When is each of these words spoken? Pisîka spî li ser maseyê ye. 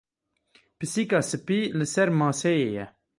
Pisîka 0.77 1.19
spî 1.29 1.59
li 1.77 1.85
ser 1.93 2.09
maseyê 2.19 2.55
ye. 2.77 2.85